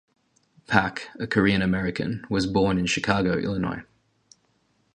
Pak, 0.65 1.09
a 1.19 1.27
Korean 1.27 1.61
American, 1.61 2.25
was 2.27 2.47
born 2.47 2.79
in 2.79 2.87
Chicago, 2.87 3.37
Illinois. 3.37 3.83